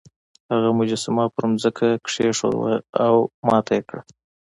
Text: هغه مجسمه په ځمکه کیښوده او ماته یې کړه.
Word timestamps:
هغه 0.51 0.69
مجسمه 0.79 1.25
په 1.35 1.43
ځمکه 1.61 1.87
کیښوده 2.07 2.75
او 3.05 3.13
ماته 3.47 3.71
یې 3.77 3.81
کړه. 3.89 4.01